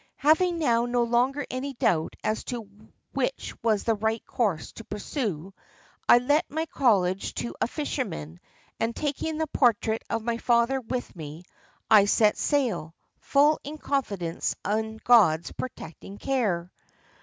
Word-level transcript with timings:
Having 0.17 0.57
now 0.57 0.87
no 0.87 1.03
longer 1.03 1.45
any 1.51 1.73
doubt 1.75 2.15
as 2.23 2.43
to 2.45 2.67
which 3.13 3.53
was 3.61 3.83
the 3.83 3.93
right 3.93 4.25
course 4.25 4.71
to 4.71 4.83
pursue, 4.83 5.53
I 6.09 6.17
let 6.17 6.49
my 6.49 6.65
cottage 6.65 7.35
to 7.35 7.53
a 7.61 7.67
fisherman, 7.67 8.39
and 8.79 8.95
taking 8.95 9.37
the 9.37 9.45
portrait 9.45 10.01
of 10.09 10.23
my 10.23 10.37
father 10.39 10.81
with 10.81 11.15
me, 11.15 11.43
I 11.87 12.05
set 12.05 12.35
sail, 12.35 12.95
full 13.19 13.59
of 13.63 13.79
confidence 13.79 14.55
in 14.67 14.97
God's 15.03 15.51
protecting 15.51 16.17
care. 16.17 16.71